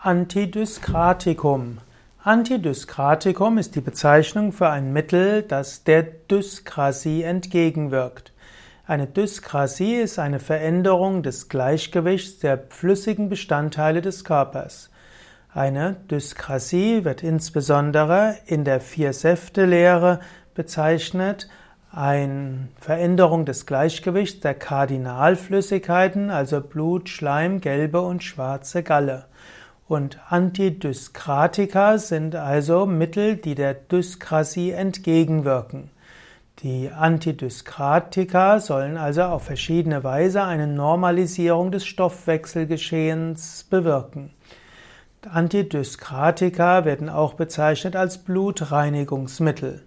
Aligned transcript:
Antidyskratikum. 0.00 1.78
Antidyskratikum 2.22 3.58
ist 3.58 3.74
die 3.74 3.80
Bezeichnung 3.80 4.52
für 4.52 4.68
ein 4.68 4.92
Mittel, 4.92 5.42
das 5.42 5.82
der 5.82 6.04
Dyskrasie 6.04 7.24
entgegenwirkt. 7.24 8.32
Eine 8.86 9.08
Dyskrasie 9.08 9.96
ist 9.96 10.20
eine 10.20 10.38
Veränderung 10.38 11.24
des 11.24 11.48
Gleichgewichts 11.48 12.38
der 12.38 12.62
flüssigen 12.68 13.28
Bestandteile 13.28 14.00
des 14.00 14.22
Körpers. 14.22 14.90
Eine 15.52 15.96
Dyskrasie 16.08 17.04
wird 17.04 17.24
insbesondere 17.24 18.36
in 18.46 18.62
der 18.62 18.80
Vier-Säfte-Lehre 18.80 20.20
bezeichnet, 20.54 21.48
eine 21.90 22.68
Veränderung 22.78 23.46
des 23.46 23.66
Gleichgewichts 23.66 24.38
der 24.38 24.54
Kardinalflüssigkeiten, 24.54 26.30
also 26.30 26.60
Blut, 26.60 27.08
Schleim, 27.08 27.60
gelbe 27.60 28.00
und 28.00 28.22
schwarze 28.22 28.84
Galle. 28.84 29.24
Und 29.88 30.20
Antidyskratika 30.28 31.96
sind 31.96 32.36
also 32.36 32.84
Mittel, 32.84 33.36
die 33.36 33.54
der 33.54 33.72
Dyskrasie 33.72 34.72
entgegenwirken. 34.72 35.90
Die 36.62 36.90
Antidyskratika 36.90 38.60
sollen 38.60 38.98
also 38.98 39.22
auf 39.22 39.44
verschiedene 39.44 40.04
Weise 40.04 40.42
eine 40.42 40.66
Normalisierung 40.66 41.72
des 41.72 41.86
Stoffwechselgeschehens 41.86 43.64
bewirken. 43.70 44.34
Antidyskratika 45.26 46.84
werden 46.84 47.08
auch 47.08 47.32
bezeichnet 47.34 47.96
als 47.96 48.18
Blutreinigungsmittel. 48.18 49.86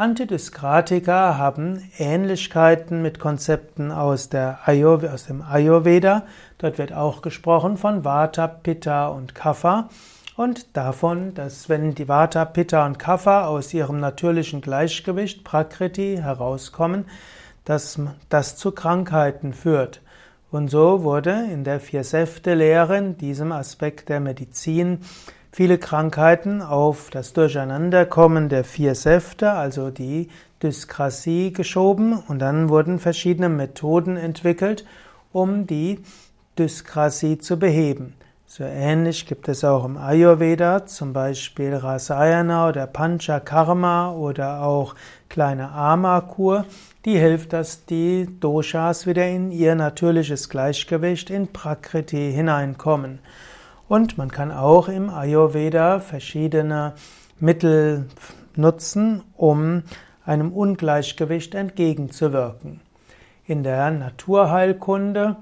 Antidyskratika 0.00 1.36
haben 1.36 1.82
Ähnlichkeiten 1.98 3.02
mit 3.02 3.18
Konzepten 3.18 3.92
aus, 3.92 4.30
Ayurveda, 4.32 5.12
aus 5.12 5.26
dem 5.26 5.42
Ayurveda. 5.42 6.22
Dort 6.56 6.78
wird 6.78 6.94
auch 6.94 7.20
gesprochen 7.20 7.76
von 7.76 8.02
Vata, 8.02 8.46
Pitta 8.46 9.08
und 9.08 9.34
Kapha 9.34 9.90
und 10.36 10.74
davon, 10.74 11.34
dass 11.34 11.68
wenn 11.68 11.94
die 11.94 12.08
Vata, 12.08 12.46
Pitta 12.46 12.86
und 12.86 12.98
Kapha 12.98 13.44
aus 13.44 13.74
ihrem 13.74 14.00
natürlichen 14.00 14.62
Gleichgewicht 14.62 15.44
Prakriti 15.44 16.16
herauskommen, 16.16 17.04
dass 17.66 18.00
das 18.30 18.56
zu 18.56 18.72
Krankheiten 18.72 19.52
führt. 19.52 20.00
Und 20.50 20.68
so 20.70 21.02
wurde 21.02 21.44
in 21.52 21.62
der 21.62 21.78
Vier-Säfte-Lehre, 21.78 22.96
in 22.96 23.18
diesem 23.18 23.52
Aspekt 23.52 24.08
der 24.08 24.20
Medizin, 24.20 25.00
viele 25.52 25.78
Krankheiten 25.78 26.62
auf 26.62 27.10
das 27.10 27.32
Durcheinanderkommen 27.32 28.48
der 28.48 28.64
vier 28.64 28.94
Säfte, 28.94 29.52
also 29.52 29.90
die 29.90 30.28
Dyskrasie, 30.62 31.52
geschoben 31.52 32.12
und 32.28 32.38
dann 32.38 32.68
wurden 32.68 32.98
verschiedene 32.98 33.48
Methoden 33.48 34.16
entwickelt, 34.16 34.84
um 35.32 35.66
die 35.66 36.00
Dyskrasie 36.58 37.38
zu 37.38 37.58
beheben. 37.58 38.14
So 38.52 38.64
ähnlich 38.64 39.26
gibt 39.26 39.48
es 39.48 39.62
auch 39.62 39.84
im 39.84 39.96
Ayurveda, 39.96 40.84
zum 40.84 41.12
Beispiel 41.12 41.72
Rasayana 41.72 42.68
oder 42.68 42.88
Panchakarma 42.88 44.12
oder 44.12 44.64
auch 44.64 44.96
kleine 45.28 45.70
Ama-Kur, 45.70 46.64
die 47.04 47.16
hilft, 47.16 47.52
dass 47.52 47.86
die 47.86 48.28
Doshas 48.40 49.06
wieder 49.06 49.26
in 49.28 49.52
ihr 49.52 49.76
natürliches 49.76 50.48
Gleichgewicht 50.48 51.30
in 51.30 51.52
Prakriti 51.52 52.32
hineinkommen. 52.32 53.20
Und 53.90 54.18
man 54.18 54.30
kann 54.30 54.52
auch 54.52 54.88
im 54.88 55.10
Ayurveda 55.10 55.98
verschiedene 55.98 56.92
Mittel 57.40 58.06
nutzen, 58.54 59.24
um 59.36 59.82
einem 60.24 60.52
Ungleichgewicht 60.52 61.56
entgegenzuwirken. 61.56 62.78
In 63.46 63.64
der 63.64 63.90
Naturheilkunde 63.90 65.34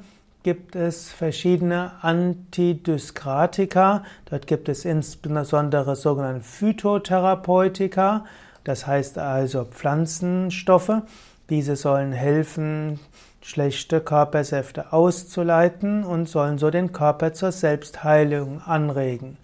gibt 0.44 0.76
es 0.76 1.10
verschiedene 1.10 1.92
Antidyskratika. 2.00 4.04
Dort 4.30 4.46
gibt 4.46 4.70
es 4.70 4.86
insbesondere 4.86 5.94
sogenannte 5.94 6.40
Phytotherapeutika, 6.40 8.24
das 8.64 8.86
heißt 8.86 9.18
also 9.18 9.66
Pflanzenstoffe. 9.66 11.02
Diese 11.50 11.76
sollen 11.76 12.12
helfen, 12.12 12.98
schlechte 13.40 14.00
Körpersäfte 14.00 14.92
auszuleiten 14.92 16.04
und 16.04 16.28
sollen 16.28 16.58
so 16.58 16.70
den 16.70 16.92
Körper 16.92 17.32
zur 17.32 17.52
Selbstheilung 17.52 18.60
anregen. 18.62 19.38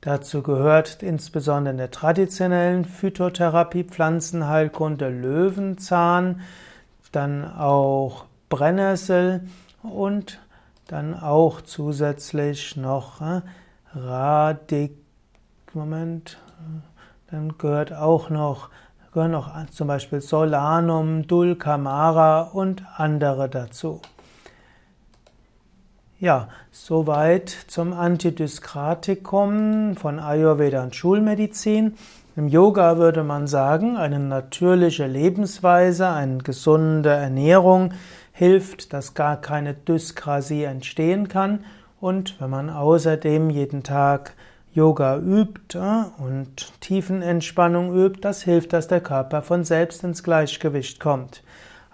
Dazu 0.00 0.42
gehört 0.42 1.02
insbesondere 1.02 1.72
in 1.72 1.78
der 1.78 1.90
traditionellen 1.90 2.84
Phytotherapie, 2.84 3.84
Pflanzenheilkunde 3.84 5.08
Löwenzahn, 5.08 6.42
dann 7.10 7.44
auch 7.44 8.26
Brennnessel 8.48 9.48
und 9.82 10.38
dann 10.86 11.18
auch 11.18 11.60
zusätzlich 11.60 12.76
noch 12.76 13.20
äh, 13.20 13.42
Radik, 13.94 14.96
Moment, 15.74 16.38
dann 17.30 17.58
gehört 17.58 17.92
auch 17.92 18.30
noch 18.30 18.70
gehören 19.12 19.32
noch 19.32 19.50
zum 19.70 19.88
Beispiel 19.88 20.20
Solanum, 20.20 21.26
Dulcamara 21.26 22.42
und 22.42 22.84
andere 22.96 23.48
dazu. 23.48 24.00
Ja, 26.20 26.48
soweit 26.72 27.48
zum 27.68 27.92
Antidyskratikum 27.92 29.94
von 29.94 30.18
Ayurveda 30.18 30.82
und 30.82 30.96
Schulmedizin. 30.96 31.94
Im 32.34 32.48
Yoga 32.48 32.98
würde 32.98 33.22
man 33.22 33.46
sagen, 33.46 33.96
eine 33.96 34.18
natürliche 34.18 35.06
Lebensweise, 35.06 36.08
eine 36.08 36.38
gesunde 36.38 37.10
Ernährung 37.10 37.92
hilft, 38.32 38.92
dass 38.92 39.14
gar 39.14 39.40
keine 39.40 39.74
Dyskrasie 39.74 40.64
entstehen 40.64 41.28
kann. 41.28 41.60
Und 42.00 42.40
wenn 42.40 42.50
man 42.50 42.70
außerdem 42.70 43.50
jeden 43.50 43.82
Tag 43.82 44.34
Yoga 44.74 45.18
übt 45.18 45.78
und 46.18 46.80
Tiefenentspannung 46.80 47.94
übt, 47.94 48.20
das 48.20 48.42
hilft, 48.42 48.72
dass 48.72 48.88
der 48.88 49.00
Körper 49.00 49.42
von 49.42 49.64
selbst 49.64 50.04
ins 50.04 50.22
Gleichgewicht 50.22 51.00
kommt. 51.00 51.42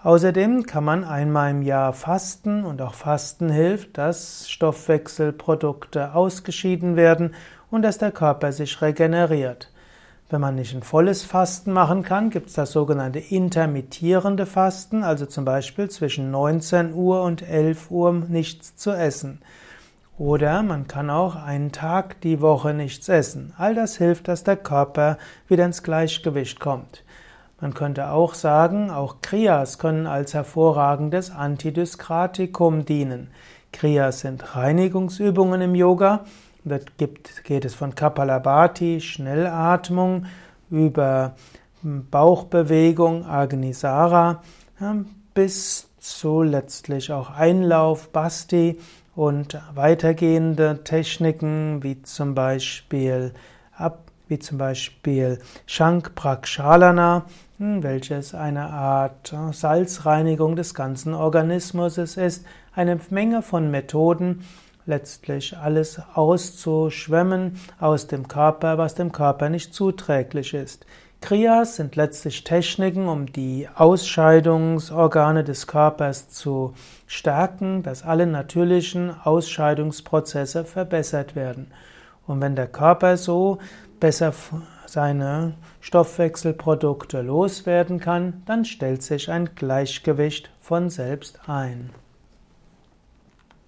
Außerdem 0.03 0.67
kann 0.67 0.83
man 0.83 1.03
einmal 1.03 1.51
im 1.51 1.61
Jahr 1.63 1.91
fasten 1.93 2.63
und 2.63 2.81
auch 2.81 2.93
Fasten 2.93 3.49
hilft, 3.49 3.97
dass 3.97 4.47
Stoffwechselprodukte 4.49 6.13
ausgeschieden 6.13 6.95
werden 6.95 7.33
und 7.71 7.81
dass 7.81 7.97
der 7.97 8.11
Körper 8.11 8.51
sich 8.51 8.81
regeneriert. 8.81 9.71
Wenn 10.29 10.41
man 10.41 10.55
nicht 10.55 10.75
ein 10.75 10.83
volles 10.83 11.23
Fasten 11.23 11.71
machen 11.71 12.03
kann, 12.03 12.29
gibt 12.29 12.49
es 12.49 12.53
das 12.53 12.71
sogenannte 12.71 13.19
intermittierende 13.19 14.45
Fasten, 14.45 15.03
also 15.03 15.25
zum 15.25 15.45
Beispiel 15.45 15.89
zwischen 15.89 16.29
19 16.29 16.93
Uhr 16.93 17.23
und 17.23 17.41
11 17.41 17.89
Uhr 17.89 18.11
nichts 18.11 18.75
zu 18.75 18.91
essen. 18.91 19.39
Oder 20.17 20.63
man 20.63 20.87
kann 20.87 21.09
auch 21.09 21.35
einen 21.35 21.73
Tag 21.73 22.21
die 22.21 22.39
Woche 22.39 22.73
nichts 22.73 23.09
essen. 23.09 23.53
All 23.57 23.75
das 23.75 23.97
hilft, 23.97 24.29
dass 24.29 24.45
der 24.45 24.55
Körper 24.55 25.17
wieder 25.49 25.65
ins 25.65 25.83
Gleichgewicht 25.83 26.61
kommt. 26.61 27.03
Man 27.59 27.73
könnte 27.73 28.09
auch 28.11 28.33
sagen, 28.33 28.91
auch 28.91 29.17
Kriyas 29.21 29.77
können 29.77 30.07
als 30.07 30.33
hervorragendes 30.33 31.31
Antidyskratikum 31.31 32.85
dienen. 32.85 33.29
Kriyas 33.73 34.21
sind 34.21 34.55
Reinigungsübungen 34.55 35.61
im 35.61 35.75
Yoga. 35.75 36.23
Gibt, 36.97 37.43
geht 37.43 37.65
es 37.65 37.75
von 37.75 37.93
Kapalabhati, 37.93 39.01
Schnellatmung, 39.01 40.25
über 40.69 41.35
Bauchbewegung, 41.83 43.25
Agnisara, 43.25 44.41
bis 45.33 45.89
zu 45.99 46.41
letztlich 46.41 47.11
auch 47.11 47.29
Einlauf, 47.29 48.09
Basti 48.09 48.79
und 49.15 49.59
weitergehende 49.73 50.83
Techniken 50.83 51.83
wie 51.83 52.01
zum 52.01 52.35
Beispiel 52.35 53.31
wie 54.27 54.39
zum 54.39 54.57
Beispiel 54.57 55.39
Shank 55.65 56.15
Prakshalana, 56.15 57.25
hm, 57.57 57.83
welches 57.83 58.33
eine 58.33 58.69
Art 58.69 59.33
äh, 59.33 59.53
Salzreinigung 59.53 60.55
des 60.55 60.73
ganzen 60.73 61.13
Organismus 61.13 61.97
ist, 61.97 62.45
eine 62.73 62.99
Menge 63.09 63.41
von 63.41 63.69
Methoden, 63.69 64.43
letztlich 64.85 65.57
alles 65.57 66.01
auszuschwemmen 66.13 67.59
aus 67.79 68.07
dem 68.07 68.27
Körper, 68.27 68.77
was 68.77 68.95
dem 68.95 69.11
Körper 69.11 69.49
nicht 69.49 69.73
zuträglich 69.73 70.53
ist. 70.53 70.85
Kriyas 71.21 71.77
sind 71.77 71.95
letztlich 71.95 72.43
Techniken, 72.43 73.07
um 73.07 73.31
die 73.31 73.67
Ausscheidungsorgane 73.73 75.43
des 75.43 75.65
Körpers 75.65 76.29
zu 76.29 76.73
stärken, 77.07 77.81
dass 77.81 78.03
alle 78.03 78.27
natürlichen 78.27 79.15
Ausscheidungsprozesse 79.23 80.65
verbessert 80.65 81.35
werden. 81.35 81.71
Und 82.27 82.41
wenn 82.41 82.55
der 82.55 82.67
Körper 82.67 83.17
so 83.17 83.57
besser 83.99 84.33
seine 84.85 85.55
Stoffwechselprodukte 85.81 87.21
loswerden 87.21 87.99
kann, 87.99 88.43
dann 88.45 88.65
stellt 88.65 89.01
sich 89.01 89.31
ein 89.31 89.55
Gleichgewicht 89.55 90.51
von 90.61 90.89
selbst 90.89 91.39
ein. 91.47 91.89